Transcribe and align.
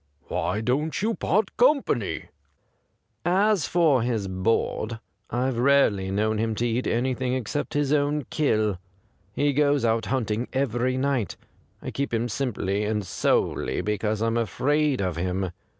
Why 0.29 0.61
don't 0.61 0.99
you 1.03 1.13
part 1.13 1.55
company?' 1.57 2.29
^As 3.23 3.67
for 3.67 4.01
his 4.01 4.27
board, 4.27 4.99
I've 5.29 5.59
rarely 5.59 6.05
178 6.05 6.05
THE 6.07 6.11
GRAY 6.11 6.11
CAT 6.15 6.15
known 6.15 6.37
him 6.39 6.55
to 6.55 6.65
eat 6.65 6.87
anything 7.27 7.33
except 7.35 7.73
his 7.75 7.93
own 7.93 8.25
kill. 8.31 8.79
He 9.35 9.53
goes 9.53 9.85
out 9.85 10.07
hunting 10.07 10.47
every 10.53 10.97
night. 10.97 11.37
I 11.83 11.91
keep 11.91 12.11
him 12.15 12.29
simply 12.29 12.83
and 12.83 13.05
solely 13.05 13.81
because 13.81 14.21
I'm 14.23 14.37
afraid 14.37 15.01
of 15.03 15.17
him. 15.17 15.51